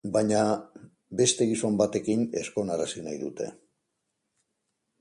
[0.13, 0.37] Baina
[1.19, 3.51] beste gizon batekin ezkonarazi nahi dute.